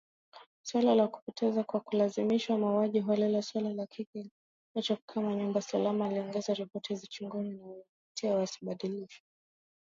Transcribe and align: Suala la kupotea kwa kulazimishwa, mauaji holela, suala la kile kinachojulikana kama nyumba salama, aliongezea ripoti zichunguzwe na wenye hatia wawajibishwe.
Suala 0.63 0.95
la 0.95 1.07
kupotea 1.07 1.63
kwa 1.63 1.79
kulazimishwa, 1.79 2.57
mauaji 2.57 2.99
holela, 2.99 3.41
suala 3.41 3.73
la 3.73 3.85
kile 3.87 4.29
kinachojulikana 4.73 5.03
kama 5.13 5.35
nyumba 5.35 5.61
salama, 5.61 6.05
aliongezea 6.05 6.55
ripoti 6.55 6.95
zichunguzwe 6.95 7.53
na 7.53 7.65
wenye 7.65 7.83
hatia 8.09 8.31
wawajibishwe. 8.33 9.21